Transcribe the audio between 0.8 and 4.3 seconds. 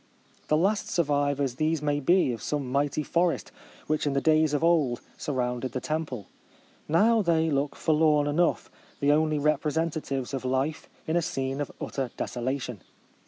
survivors these may be of some mighty forest, which in the